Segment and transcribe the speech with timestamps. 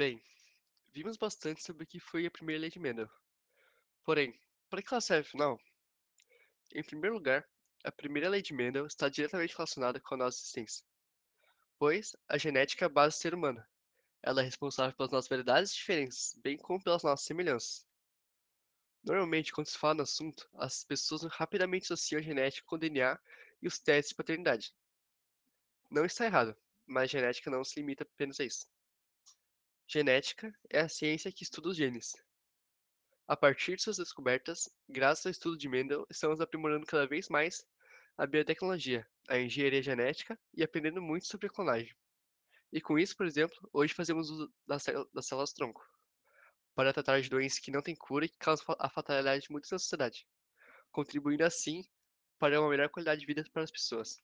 [0.00, 0.18] Bem,
[0.94, 3.06] vimos bastante sobre o que foi a primeira lei de Mendel.
[4.02, 4.34] Porém,
[4.70, 5.60] para que ela serve afinal?
[6.74, 7.46] Em primeiro lugar,
[7.84, 10.86] a primeira lei de Mendel está diretamente relacionada com a nossa existência,
[11.78, 13.62] pois a genética é a base do ser humano.
[14.22, 17.86] Ela é responsável pelas nossas variedades e diferenças, bem como pelas nossas semelhanças.
[19.04, 23.20] Normalmente, quando se fala no assunto, as pessoas rapidamente associam a genética com o DNA
[23.60, 24.74] e os testes de paternidade.
[25.90, 26.56] Não está errado,
[26.86, 28.66] mas a genética não se limita apenas a isso.
[29.92, 32.14] Genética é a ciência que estuda os genes.
[33.26, 37.66] A partir de suas descobertas, graças ao estudo de Mendel, estamos aprimorando cada vez mais
[38.16, 41.92] a biotecnologia, a engenharia genética e aprendendo muito sobre a clonagem.
[42.72, 45.84] E com isso, por exemplo, hoje fazemos uso das, das células-tronco
[46.72, 49.72] para tratar de doenças que não têm cura e que causam a fatalidade de muitos
[49.72, 50.24] na sociedade,
[50.92, 51.84] contribuindo assim
[52.38, 54.22] para uma melhor qualidade de vida para as pessoas.